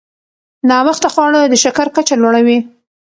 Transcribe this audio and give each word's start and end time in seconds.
ناوخته 0.69 1.07
خواړه 1.13 1.39
د 1.47 1.53
شکر 1.63 1.87
کچه 1.95 2.15
لوړوي. 2.21 2.57